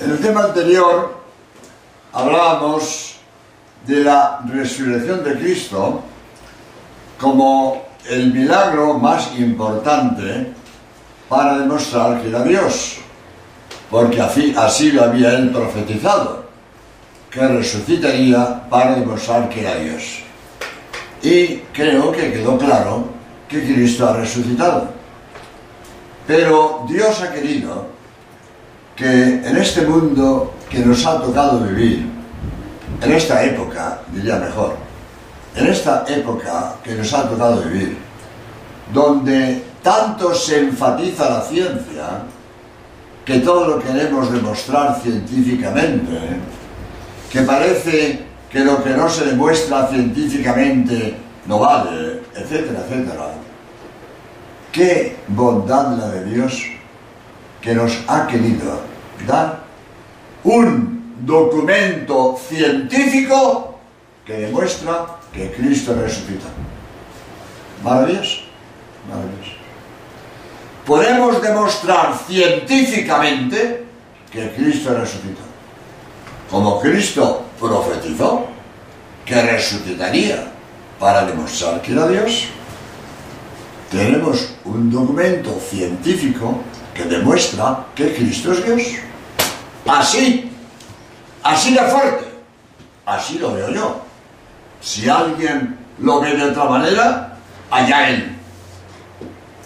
[0.00, 1.14] En el tema anterior
[2.12, 3.16] hablábamos
[3.86, 6.02] de la resurrección de Cristo
[7.20, 10.52] como el milagro más importante
[11.28, 12.98] para demostrar que era Dios,
[13.90, 16.46] porque así, lo había él profetizado,
[17.30, 20.18] que resucitaría para demostrar que era Dios.
[21.22, 23.04] Y creo que quedó claro
[23.48, 24.88] que Cristo ha resucitado.
[26.26, 27.91] Pero Dios ha querido
[28.96, 32.10] que en este mundo que nos ha tocado vivir,
[33.00, 34.76] en esta época, diría mejor,
[35.56, 37.96] en esta época que nos ha tocado vivir,
[38.92, 42.22] donde tanto se enfatiza la ciencia,
[43.24, 46.18] que todo lo queremos demostrar científicamente,
[47.30, 53.30] que parece que lo que no se demuestra científicamente no vale, etcétera, etcétera.
[54.70, 56.71] Qué bondad la de Dios
[57.62, 58.82] que nos ha querido
[59.26, 59.62] dar
[60.42, 63.78] un documento científico
[64.26, 66.48] que demuestra que Cristo resucitó.
[67.82, 68.42] Maravilloso,
[69.08, 69.62] maravilloso.
[70.84, 73.84] Podemos demostrar científicamente
[74.30, 75.42] que Cristo resucitó.
[76.50, 78.46] Como Cristo profetizó
[79.24, 80.52] que resucitaría
[80.98, 82.48] para demostrar que era Dios,
[83.90, 86.60] tenemos un documento científico
[86.94, 88.82] que demuestra que Cristo es Dios.
[89.86, 90.50] Así,
[91.42, 92.24] así de fuerte,
[93.06, 94.00] así lo veo yo.
[94.80, 97.36] Si alguien lo ve de otra manera,
[97.70, 98.36] allá él.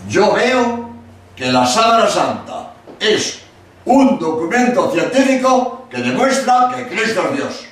[0.08, 0.90] Yo veo
[1.34, 3.40] que la Sábana Santa es
[3.84, 7.66] un documento científico que demuestra que Cristo es Dios.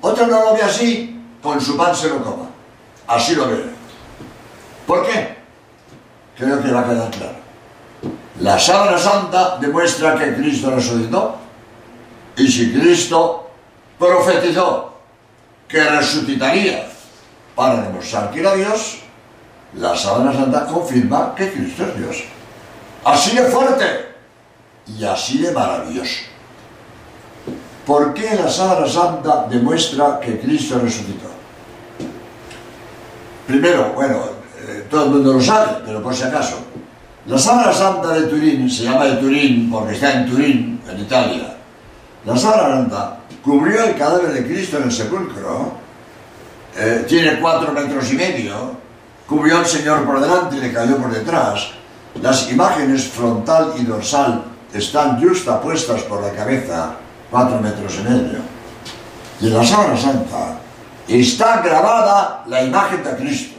[0.00, 2.46] Otro no lo ve así, con su pan se lo coma.
[3.06, 3.64] Así lo ve.
[4.86, 5.36] ¿Por qué?
[6.36, 7.45] Creo que va a quedar claro.
[8.40, 11.36] La Sábana Santa demuestra que Cristo resucitó.
[12.36, 13.48] Y si Cristo
[13.98, 14.92] profetizó
[15.66, 16.86] que resucitaría
[17.54, 18.98] para demostrar que era Dios,
[19.74, 22.24] la Sábana Santa confirma que Cristo es Dios.
[23.04, 24.14] Así de fuerte
[24.86, 26.20] y así de maravilloso.
[27.86, 31.30] ¿Por qué la Sábana Santa demuestra que Cristo resucitó?
[33.46, 34.24] Primero, bueno,
[34.58, 36.65] eh, todo el mundo lo sabe, pero por si acaso,
[37.26, 41.56] la Sábana Santa de Turín se llama de Turín porque está en Turín, en Italia.
[42.24, 45.72] La Sábana Santa cubrió el cadáver de Cristo en el sepulcro,
[46.76, 48.76] eh, tiene cuatro metros y medio,
[49.26, 51.70] cubrió al Señor por delante y le cayó por detrás.
[52.22, 55.20] Las imágenes frontal y dorsal están
[55.62, 56.92] puestas por la cabeza,
[57.30, 58.38] cuatro metros y medio.
[59.40, 60.58] Y en la Sábana Santa
[61.08, 63.55] está grabada la imagen de Cristo.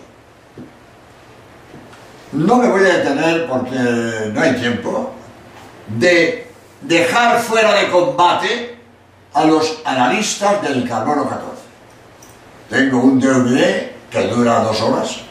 [2.34, 5.14] No me voy a detener porque no hay tiempo
[5.88, 6.52] de
[6.82, 8.78] dejar fuera de combate
[9.34, 11.48] a los analistas del carbono 14.
[12.70, 15.22] Tengo un DVD que dura dos horas.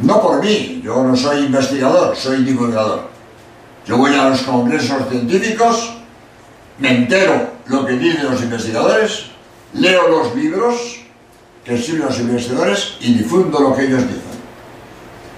[0.00, 3.08] No por mí, yo no soy investigador, soy divulgador.
[3.86, 5.94] Yo voy a los congresos científicos,
[6.78, 9.26] me entero lo que dicen los investigadores,
[9.72, 11.00] leo los libros
[11.64, 14.25] que escriben los investigadores y difundo lo que ellos dicen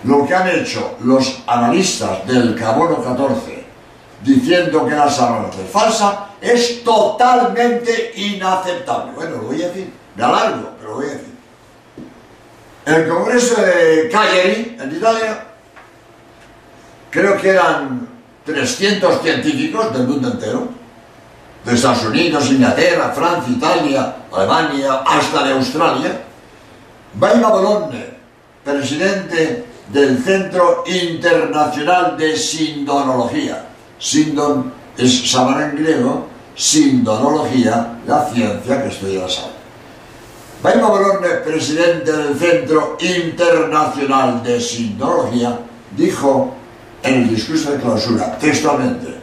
[0.04, 3.64] lo que han hecho los analistas del carbono 14
[4.22, 9.12] diciendo que la sábana es falsa es totalmente inaceptable.
[9.14, 11.38] Bueno, lo voy a decir, me alargo, pero lo voy a decir.
[12.86, 15.44] El Congreso de Cagliari, en Italia,
[17.10, 18.08] creo que eran
[18.44, 20.68] 300 científicos del mundo entero,
[21.64, 26.20] de Estados Unidos, Inglaterra, Francia, Italia, Alemania, hasta de Australia,
[27.14, 28.04] Bologna,
[28.64, 33.66] presidente del Centro Internacional de Sindonología.
[33.98, 39.54] Sindon es sábana en griego, sindonología, la ciencia que estudia la sábana.
[40.62, 45.58] Baima Bologna, presidente del Centro Internacional de Sindonología,
[45.96, 46.54] dijo
[47.02, 49.18] en el discurso de clausura, textualmente,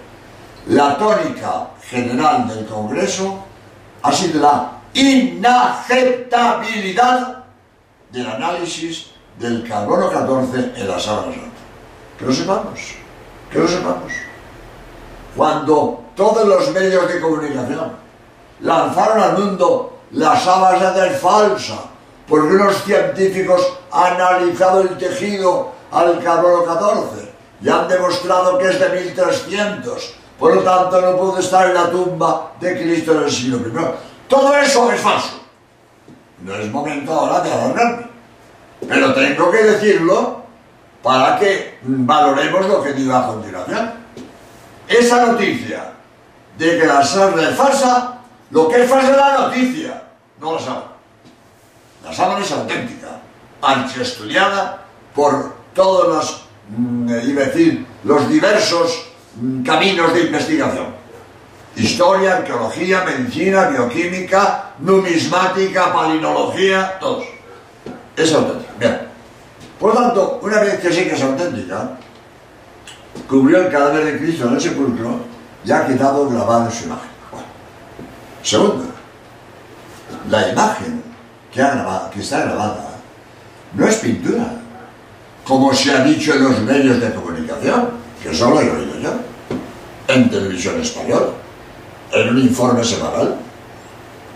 [0.68, 3.46] la tónica general del Congreso
[4.02, 7.44] ha sido la inaceptabilidad
[8.12, 11.50] del análisis del carbono 14 en la sábana santa.
[12.18, 12.80] Que lo sepamos,
[13.52, 14.12] que lo sepamos.
[15.36, 17.92] Cuando todos los medios de comunicación
[18.62, 21.76] lanzaron al mundo la sábana santa es falsa,
[22.28, 23.62] porque unos científicos
[23.92, 30.56] han analizado el tejido al carbono 14 y han demostrado que es de 1300, por
[30.56, 33.72] lo tanto no puede estar en la tumba de Cristo en el siglo I.
[34.28, 35.40] Todo eso es falso.
[36.44, 38.15] No es momento ahora de alarmarme.
[38.88, 40.44] Pero tengo que decirlo
[41.02, 43.92] para que valoremos lo que digo a continuación.
[44.88, 45.92] Esa noticia
[46.58, 48.20] de que la sábana es falsa,
[48.52, 50.04] lo que es falsa es la noticia,
[50.40, 50.86] no la sábana.
[52.04, 53.20] La sábana es auténtica,
[54.00, 54.84] estudiada
[55.14, 56.46] por todos los,
[56.78, 60.88] mm, iba decir, los diversos mm, caminos de investigación.
[61.76, 67.26] Historia, arqueología, medicina, bioquímica, numismática, palinología, todos.
[68.16, 68.65] Es auténtica.
[69.80, 71.98] Por lo tanto, una vez que que es auténtica,
[73.28, 75.20] cubrió el cadáver de Cristo en el sepulcro
[75.66, 77.10] y ha quedado grabada su imagen.
[78.44, 78.86] Segundo,
[80.30, 81.02] la imagen
[81.52, 81.62] que,
[82.14, 82.96] que está grabada
[83.74, 84.46] no es pintura,
[85.44, 87.90] como se ha dicho en los medios de comunicación,
[88.22, 89.12] que solo he oído yo,
[90.08, 91.28] en televisión española,
[92.12, 93.38] en un informe semanal,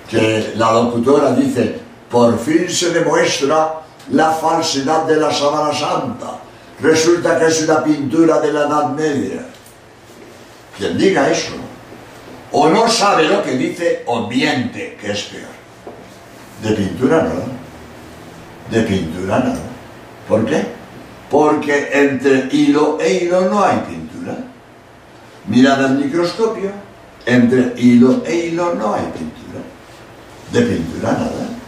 [0.09, 3.78] que la locutora dice, por fin se demuestra
[4.11, 6.39] la falsedad de la Sábana Santa.
[6.81, 9.45] Resulta que es una pintura de la Edad Media.
[10.77, 11.53] Quien diga eso,
[12.51, 15.49] o no sabe lo que dice, o miente, que es peor.
[16.63, 17.59] De pintura no
[18.71, 19.53] de pintura no.
[20.27, 20.63] ¿Por qué?
[21.29, 24.37] Porque entre hilo e hilo no hay pintura.
[25.47, 26.71] Mirad al microscopio,
[27.25, 29.63] entre hilo e hilo no hay pintura.
[30.51, 31.58] De pintura nada.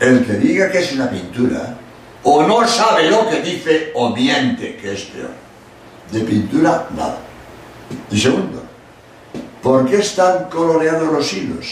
[0.00, 1.76] El que diga que es una pintura,
[2.22, 5.30] o no sabe lo que dice, o miente, que es peor.
[6.10, 7.18] De pintura nada.
[8.10, 8.62] Y segundo,
[9.62, 11.66] ¿por qué están coloreados los hilos?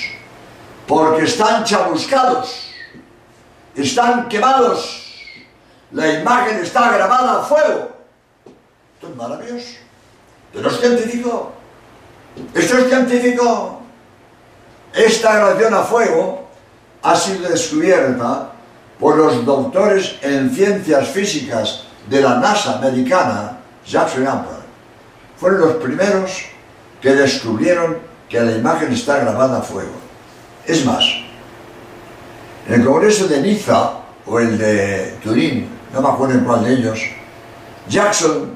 [0.86, 2.72] Porque están chamuscados
[3.74, 5.22] están quemados,
[5.92, 7.90] la imagen está grabada a fuego.
[8.94, 9.78] Esto es maravilloso.
[10.52, 11.52] Pero es científico.
[12.54, 13.80] Esto es científico.
[14.92, 16.41] Esta grabación a fuego
[17.02, 18.52] ha sido descubierta
[18.98, 24.62] por los doctores en ciencias físicas de la NASA americana, Jackson Amper.
[25.36, 26.44] Fueron los primeros
[27.00, 29.92] que descubrieron que la imagen está grabada a fuego.
[30.66, 31.04] Es más,
[32.68, 33.94] en el Congreso de Niza
[34.24, 37.00] o el de Turín, no me acuerdo en cuál de ellos,
[37.88, 38.52] Jackson,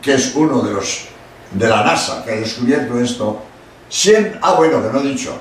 [0.00, 1.08] que es uno de los
[1.52, 3.42] de la NASA que ha descubierto esto,
[3.88, 5.36] siempre, ah bueno, que no he dicho,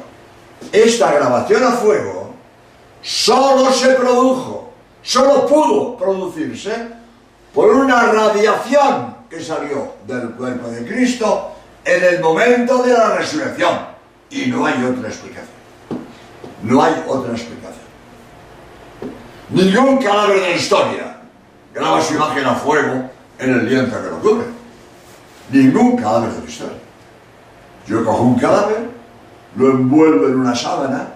[0.72, 2.34] esta grabación a fuego
[3.02, 6.74] solo se produjo, solo pudo producirse
[7.54, 11.52] por una radiación que salió del cuerpo de Cristo
[11.84, 13.96] en el momento de la resurrección.
[14.30, 15.56] Y no hay otra explicación.
[16.63, 17.86] No hay otra explicación.
[19.50, 21.18] Ningún cadáver de la historia
[21.74, 24.46] graba su imagen a fuego en el lienzo que lo cubre.
[25.52, 26.78] Ningún cadáver de la historia.
[27.88, 28.90] Yo cojo un cadáver,
[29.56, 31.13] lo envuelvo en una sábana,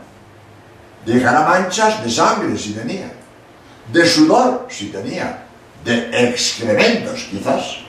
[1.06, 3.12] dejará manchas de sangre si tenía,
[3.92, 5.46] de sudor si tenía,
[5.84, 7.80] de excrementos quizás.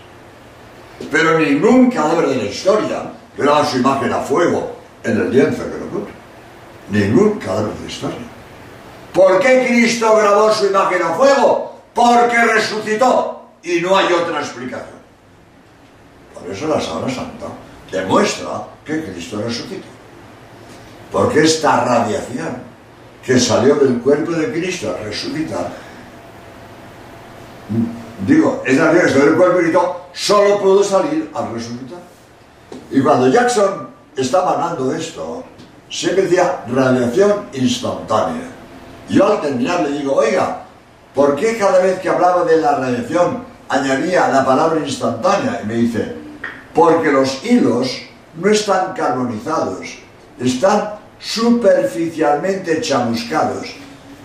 [1.11, 3.03] Pero ningún cadáver de la historia
[3.37, 6.21] graba su imagen a fuego en el lienzo que lo cubre
[6.91, 8.19] ningún cadáver de historia.
[9.13, 11.81] ¿Por qué Cristo grabó su imagen a fuego?
[11.95, 15.01] Porque resucitó y no hay otra explicación.
[16.35, 17.47] Por eso la Sábana Santa
[17.91, 20.00] demuestra que Cristo resucitó.
[21.11, 22.71] Porque esta radiación
[23.25, 25.71] que salió del cuerpo de Cristo al resucitar,
[28.27, 31.99] digo, esa radiación que salió del cuerpo de Cristo solo pudo salir al resucitar.
[32.91, 35.45] Y cuando Jackson estaba hablando de esto,
[35.89, 38.49] siempre decía radiación instantánea.
[39.09, 40.63] Yo al terminar le digo, oiga,
[41.15, 45.61] ¿por qué cada vez que hablaba de la radiación añadía la palabra instantánea?
[45.63, 46.15] Y me dice,
[46.75, 48.03] porque los hilos
[48.37, 49.99] no están carbonizados,
[50.39, 53.69] están superficialmente chamuscados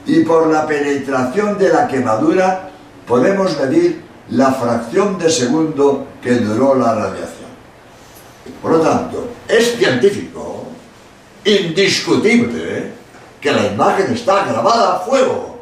[0.08, 2.70] y por la penetración de la quemadura
[3.06, 7.46] podemos medir la fracción de segundo que duró la radiación.
[8.62, 10.66] Por lo tanto, es científico
[11.44, 12.92] indiscutible
[13.40, 15.60] que la imagen está grabada a fuego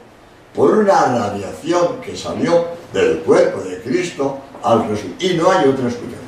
[0.55, 5.31] por una radiación que salió del cuerpo de Cristo al resucitar.
[5.31, 6.23] Y no hay otra explicación.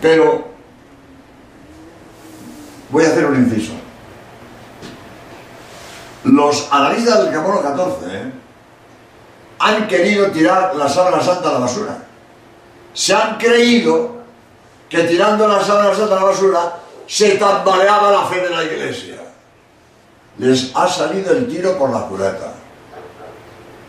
[0.00, 0.55] Pero
[2.90, 3.72] voy a hacer un inciso.
[6.24, 8.06] Los analistas del Carbono 14
[9.58, 11.98] han querido tirar la sábana santa a la basura.
[12.92, 14.16] Se han creído
[14.88, 16.76] que tirando la sábana santa a la basura
[17.06, 19.16] se tambaleaba la fe de la iglesia.
[20.38, 22.52] Les ha salido el tiro por la culata.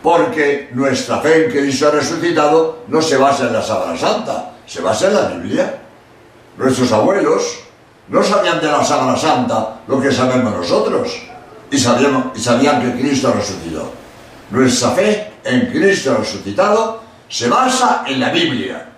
[0.02, 4.80] Porque nuestra fe en Cristo ha resucitado no se basa en la Sábana Santa, se
[4.80, 5.82] basa en la Biblia.
[6.56, 7.67] Nuestros abuelos
[8.08, 11.22] no sabían de la Sábana Santa lo que sabemos nosotros
[11.70, 13.92] y, sabían, y sabían que Cristo resucitó.
[14.50, 18.88] Nuestra fe en Cristo resucitado se basa en la Biblia.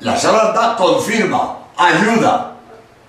[0.00, 2.54] La Sábana confirma, ayuda,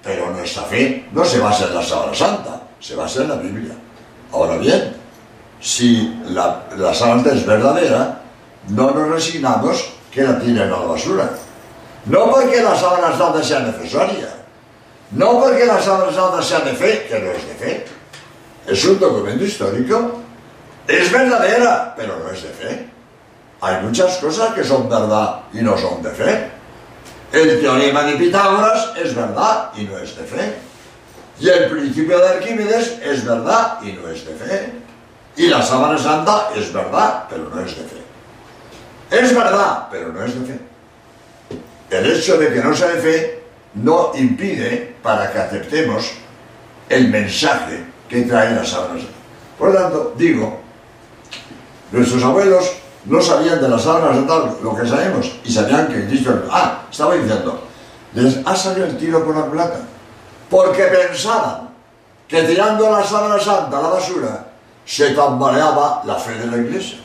[0.03, 3.73] pero nuestra fe no se basa en la Sábana Santa, se basa en la Biblia.
[4.31, 4.95] Ahora bien,
[5.61, 8.21] si la, la Santa es verdadera,
[8.69, 11.29] no nos resignamos que la tiren a la basura.
[12.05, 14.29] No porque la sábana santa sea necesaria,
[15.11, 17.85] no porque la santa sea de fe, que no es de fe.
[18.67, 20.21] Es un documento histórico,
[20.87, 22.89] es verdadera, pero no es de fe.
[23.61, 26.51] Hay muchas cosas que son verdad y no son de fe.
[27.31, 30.55] El teorema de Pitágoras es verdad y no es de fe.
[31.39, 34.73] Y el principio de Arquímedes es verdad y no es de fe.
[35.35, 38.01] Y la sábana santa es verdad, pero no es de fe.
[39.11, 40.59] Es verdad, pero no es de fe.
[41.89, 43.38] El hecho de que no sea de fe
[43.75, 46.11] no impide para que aceptemos
[46.89, 49.13] el mensaje que trae la sábana santa.
[49.57, 50.59] Por lo tanto, digo,
[51.91, 52.71] nuestros abuelos
[53.05, 56.43] no sabían de la sábana santa lo que sabemos y sabían que Cristo...
[56.51, 57.63] Ah, estaba diciendo,
[58.45, 59.79] ha salido el tiro por la culata
[60.49, 61.69] porque pensaban
[62.27, 64.45] que tirando la sábana santa a la basura
[64.85, 66.97] se tambaleaba la fe de la iglesia.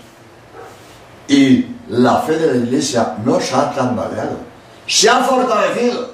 [1.29, 4.39] Y la fe de la iglesia no se ha tambaleado,
[4.87, 6.14] se ha fortalecido.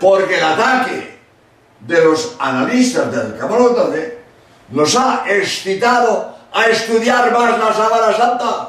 [0.00, 1.18] Porque el ataque
[1.80, 4.18] de los analistas del Camarote
[4.70, 8.68] nos ha excitado a estudiar más la Sábana Santa.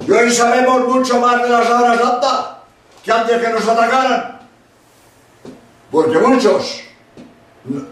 [0.00, 2.58] Y hoy sabemos mucho más de la Sábana Santa
[3.02, 4.40] que antes que nos atacaran.
[5.90, 6.80] Porque muchos,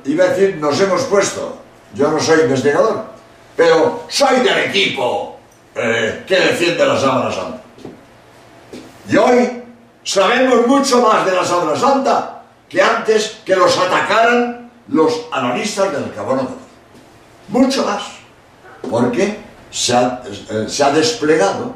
[0.05, 1.59] iba a decir, nos hemos puesto,
[1.95, 3.05] yo no soy investigador,
[3.57, 5.37] pero soy del equipo
[5.75, 7.63] eh, que defiende la Sábana Santa.
[9.09, 9.60] Y hoy
[10.13, 16.13] sabemos mucho más de la Sábana Santa que antes que los atacaran los analistas del
[16.13, 16.49] Cabono.
[17.49, 18.03] Mucho más.
[18.91, 19.39] Porque
[19.71, 21.75] se ha, eh, se ha desplegado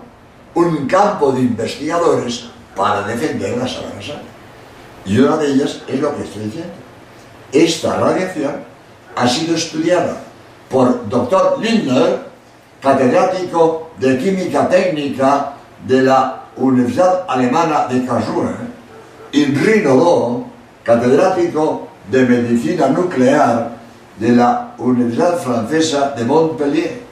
[0.54, 4.22] un campo de investigadores para defender la Sábana Santa.
[5.04, 6.72] Y una de ellas es lo que estoy diciendo.
[7.52, 8.64] Esta radiación
[9.14, 10.16] ha sido estudiada
[10.68, 12.26] por doctor Lindner,
[12.80, 15.52] catedrático de Química Técnica
[15.86, 18.54] de la Universidad Alemana de Karlsruhe,
[19.32, 20.46] y Rino
[20.82, 23.70] catedrático de Medicina Nuclear
[24.18, 27.02] de la Universidad Francesa de Montpellier.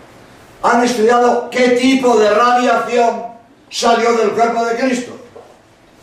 [0.62, 3.22] Han estudiado qué tipo de radiación
[3.68, 5.12] salió del cuerpo de Cristo.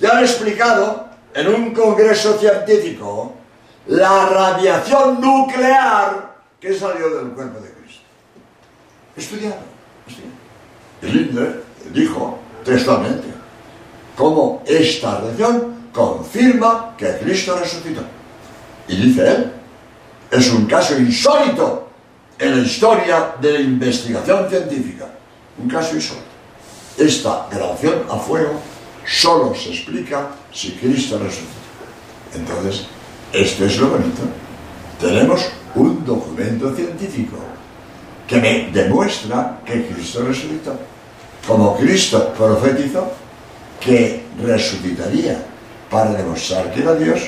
[0.02, 3.34] Y han explicado en un congreso científico
[3.88, 8.02] la radiación nuclear que salió del cuerpo de Cristo.
[9.16, 9.56] Estudiado,
[10.08, 10.40] estudiado.
[11.02, 13.28] Lindner dijo textualmente
[14.16, 18.02] cómo esta radiación confirma que Cristo resucitó.
[18.88, 19.52] Y dice él,
[20.32, 21.90] es un caso insólito
[22.38, 25.06] en la historia de la investigación científica.
[25.58, 26.28] Un caso insólito.
[26.98, 28.60] Esta grabación a fuego
[29.06, 31.60] solo se explica si Cristo resucitó.
[32.36, 32.88] Entonces,
[33.34, 34.22] esto es lo bonito.
[35.00, 37.38] Tenemos un documento científico
[38.28, 40.78] que me demuestra que Cristo resucitó.
[41.50, 43.12] Como Cristo profetizó
[43.82, 45.44] que resucitaría
[45.90, 47.22] para demostrar que era Dios,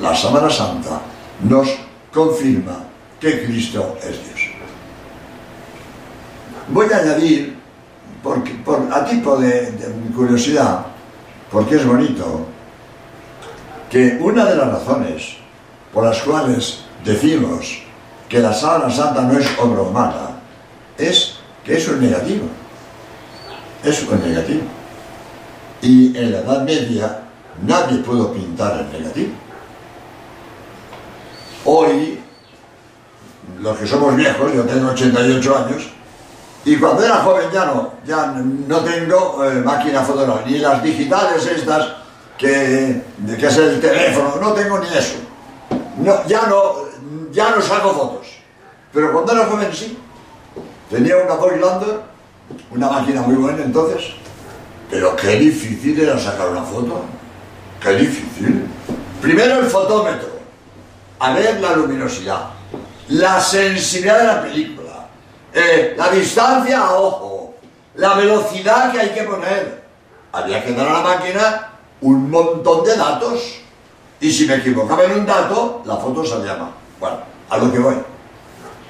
[0.00, 1.02] la Sábana Santa
[1.42, 1.68] nos
[2.10, 2.86] confirma
[3.20, 4.40] que Cristo es Dios.
[6.68, 7.58] Voy a añadir,
[8.22, 8.42] por,
[8.90, 9.70] a tipo de
[10.16, 10.86] curiosidad,
[11.52, 12.46] porque es bonito,
[13.90, 15.36] que una de las razones
[15.92, 17.82] por las cuales decimos
[18.30, 20.40] que la sábana santa no es obra humana
[20.96, 22.46] es que eso es negativo.
[23.84, 24.62] Es negativo.
[25.80, 27.20] Y en la Edad Media
[27.62, 29.32] nadie pudo pintar el negativo.
[31.64, 32.20] Hoy,
[33.60, 35.88] los que somos viejos, yo tengo 88 años,
[36.64, 41.46] y cuando era joven ya no, ya no tengo eh, máquina fotográfica, ni las digitales
[41.46, 41.94] estas
[42.36, 43.02] que,
[43.38, 45.16] que es el teléfono, no tengo ni eso.
[45.98, 46.74] No, ya, no,
[47.32, 48.28] ya no saco fotos.
[48.92, 49.98] Pero cuando era joven sí.
[50.90, 52.00] Tenía una Voigtlander,
[52.70, 54.12] una máquina muy buena entonces,
[54.90, 57.02] pero qué difícil era sacar una foto.
[57.80, 58.66] Qué difícil.
[59.20, 60.38] Primero el fotómetro,
[61.18, 62.50] a ver la luminosidad,
[63.08, 65.08] la sensibilidad de la película,
[65.52, 67.54] eh, la distancia a ojo,
[67.94, 69.84] la velocidad que hay que poner.
[70.32, 73.60] Había que dar a la máquina un montón de datos
[74.20, 76.70] y si me equivocaba en un dato, la foto salía mal.
[77.00, 77.96] Bueno, a lo que voy.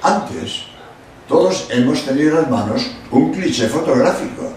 [0.01, 0.63] Antes,
[1.29, 4.51] todos hemos tenido en las manos un cliché fotográfico,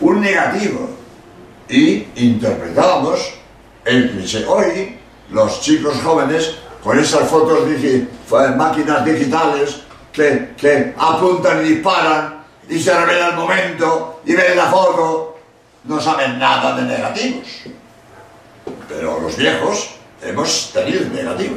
[0.00, 0.90] un negativo,
[1.68, 3.34] y interpretábamos
[3.84, 4.44] el cliché.
[4.46, 4.98] Hoy,
[5.30, 7.60] los chicos jóvenes, con esas fotos,
[8.56, 15.38] máquinas digitales, que, apuntan y disparan y se revela el momento y ven la foto,
[15.84, 17.46] no saben nada de negativos.
[18.88, 19.90] Pero los viejos,
[20.22, 21.56] hemos tenido negativo.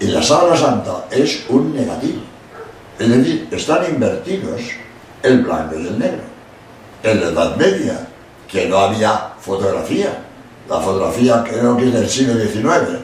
[0.00, 2.20] Y la sábana santa es un negativo.
[2.98, 4.62] Es decir, están invertidos
[5.22, 6.22] el blanco y el negro.
[7.02, 8.06] En la Edad Media,
[8.48, 10.18] que no había fotografía,
[10.68, 13.00] la fotografía creo que es del siglo XIX,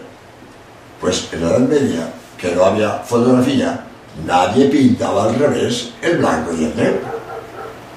[1.00, 3.84] pues en la Edad Media, que no había fotografía,
[4.26, 7.12] nadie pintaba al revés el blanco y el negro.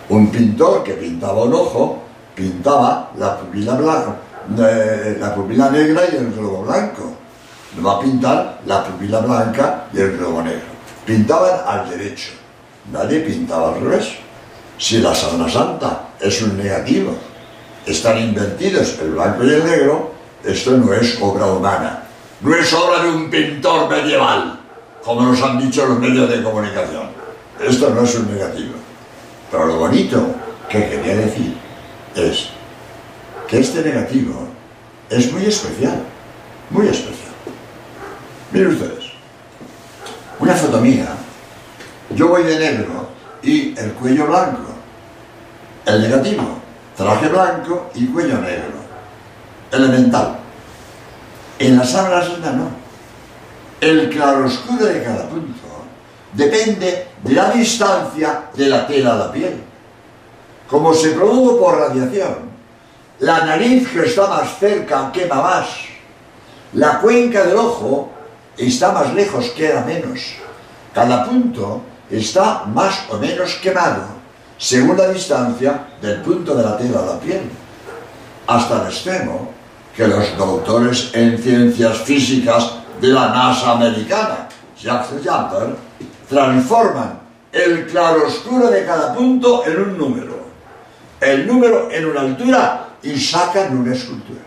[0.09, 2.03] Un pintor que pintaba un ojo,
[2.35, 4.15] pintaba la pupila blanca,
[4.59, 7.13] eh, la pupila negra y el globo blanco.
[7.77, 10.74] No va a pintar la pupila blanca y el globo negro.
[11.05, 12.31] Pintaban al derecho.
[12.91, 14.15] Nadie pintaba al revés.
[14.77, 17.15] Si la Sábana Santa es un negativo,
[17.85, 20.11] están invertidos el blanco y el negro,
[20.43, 22.03] esto no es obra humana.
[22.41, 24.59] No es obra de un pintor medieval,
[25.03, 27.09] como nos han dicho los medios de comunicación.
[27.59, 28.73] Esto no es un negativo.
[29.49, 30.35] Pero lo bonito
[30.69, 31.55] que quería decir
[32.15, 32.49] es
[33.47, 34.47] que este negativo
[35.09, 36.01] es muy especial,
[36.69, 37.33] muy especial.
[38.51, 39.04] Miren ustedes,
[40.39, 41.07] una foto mía,
[42.11, 43.09] yo voy de negro
[43.41, 44.71] y el cuello blanco,
[45.85, 46.43] el negativo,
[46.95, 48.73] traje blanco y cuello negro,
[49.71, 50.39] elemental.
[51.59, 52.85] En la sábana no.
[53.79, 55.65] El claroscuro de cada punto
[56.33, 59.61] depende de la distancia de la tela a la piel.
[60.67, 62.55] Como se produjo por radiación,
[63.19, 65.67] la nariz que está más cerca quema más.
[66.73, 68.09] La cuenca del ojo
[68.57, 70.35] está más lejos, queda menos.
[70.93, 74.03] Cada punto está más o menos quemado,
[74.57, 77.49] según la distancia del punto de la tela a la piel.
[78.47, 79.49] Hasta el extremo
[79.95, 84.47] que los doctores en ciencias físicas de la NASA americana,
[84.79, 85.75] Jacques Jumper,
[86.29, 87.19] transforman
[87.51, 90.45] el claroscuro de cada punto en un número,
[91.21, 94.41] el número en una altura y sacan una escultura.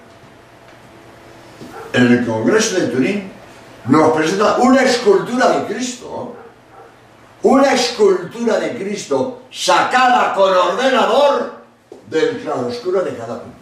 [1.92, 3.37] En el Congreso de Turín
[3.88, 6.36] nos presenta una escultura de Cristo,
[7.42, 11.52] una escultura de Cristo sacada con ordenador
[12.06, 13.58] del claroscuro de cada punto.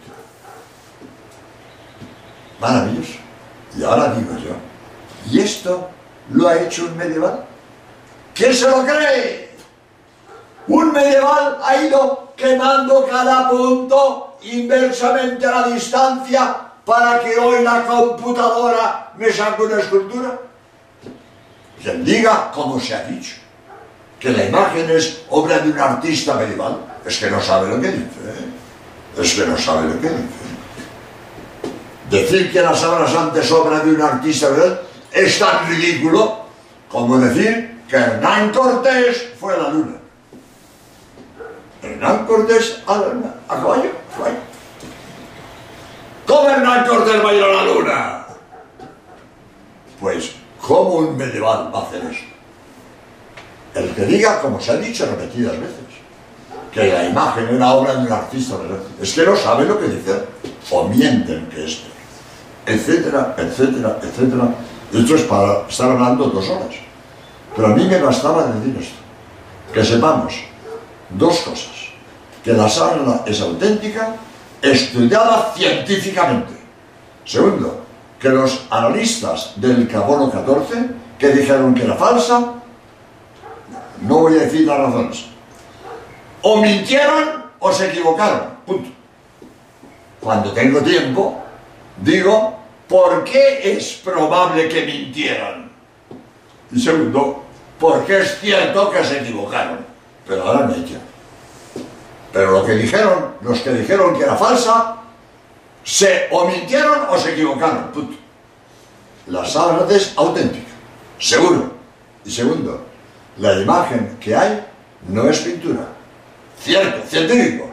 [2.59, 3.19] Maravilloso.
[3.77, 5.89] Y ahora digo yo, ¿y esto
[6.31, 7.45] lo ha hecho un medieval?
[8.33, 9.55] ¿Quién se lo cree?
[10.67, 17.85] Un medieval ha ido quemando cada punto inversamente a la distancia para que hoy la
[17.85, 20.39] computadora me saque una escultura.
[21.83, 23.35] Quien diga, como se ha dicho,
[24.17, 27.91] que la imagen es obra de un artista medieval, es que no sabe lo que
[27.91, 28.19] dice.
[28.25, 29.21] ¿eh?
[29.21, 30.47] Es que no sabe lo que dice.
[32.09, 36.45] Decir que la Sábana Santa es obra de un artista medieval es tan ridículo
[36.89, 39.97] como decir que Hernán Cortés fue a la luna.
[41.81, 44.46] Hernán Cortés a la luna, a caballo, a caballo.
[46.27, 48.25] ¿Cómo Hernán Cortés va a ir a la luna?
[49.97, 52.25] Pues, ¿cómo un medieval va a hacer eso?
[53.73, 55.87] El que diga, como se ha dicho repetidas veces,
[56.73, 58.55] que la imagen era obra de un artista,
[59.01, 60.23] es que no sabe lo que dice,
[60.69, 61.83] o mienten que es,
[62.65, 64.49] etcétera, etcétera, etcétera.
[64.93, 66.75] Esto es para estar hablando dos horas.
[67.55, 68.97] Pero a mí me bastaba decir esto,
[69.73, 70.33] que sepamos
[71.09, 71.89] dos cosas,
[72.43, 74.15] que la sábana es auténtica,
[74.61, 76.53] estudiada científicamente.
[77.25, 77.85] Segundo,
[78.19, 80.89] que los analistas del carbono 14,
[81.19, 82.53] que dijeron que era falsa,
[84.01, 85.25] no voy a decir las razones,
[86.41, 88.89] o mintieron o se equivocaron, punto.
[90.19, 91.41] Cuando tengo tiempo,
[91.97, 95.71] digo, ¿por qué es probable que mintieran?
[96.71, 97.43] Y segundo,
[97.79, 99.79] porque es cierto que se equivocaron,
[100.27, 101.06] pero ahora me echan.
[102.37, 104.97] Pero lo que dijeron, los que dijeron que era falsa,
[105.83, 108.15] se omintieron o se equivocaron, punto.
[109.25, 110.69] La sábana es auténtica,
[111.17, 111.71] seguro.
[112.23, 112.85] Y segundo,
[113.39, 114.63] la imagen que hay
[115.07, 115.87] no es pintura.
[116.61, 117.71] Cierto, científico.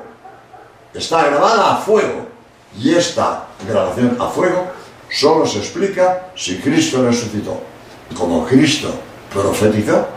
[0.95, 2.27] Está grabada a fuego.
[2.79, 4.69] Y esta grabación a fuego
[5.11, 7.61] solo se explica si Cristo resucitó.
[8.17, 8.95] Como Cristo
[9.31, 10.09] profetizó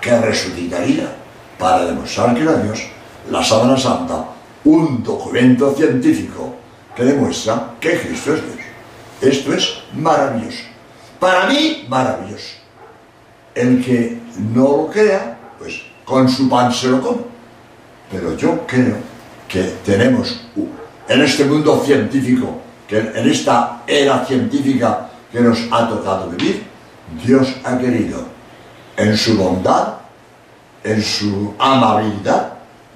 [0.00, 1.08] que resucitaría
[1.56, 2.91] para demostrar que era Dios,
[3.30, 4.24] la sábana santa,
[4.64, 6.54] un documento científico
[6.94, 8.56] que demuestra que Cristo es Dios.
[9.20, 10.64] Esto es maravilloso.
[11.18, 12.56] Para mí, maravilloso.
[13.54, 14.18] El que
[14.54, 17.22] no lo crea, pues con su pan se lo come.
[18.10, 18.96] Pero yo creo
[19.48, 20.40] que tenemos
[21.08, 26.64] en este mundo científico, que en esta era científica que nos ha tocado vivir,
[27.24, 28.24] Dios ha querido,
[28.96, 29.94] en su bondad,
[30.84, 32.51] en su amabilidad,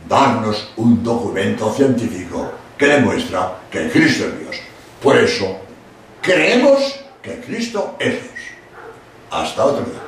[0.09, 4.57] darnos un documento científico que demuestra que Cristo es Dios.
[5.03, 5.59] Por eso
[6.21, 8.35] creemos que Cristo es Dios.
[9.31, 10.06] Hasta otro día.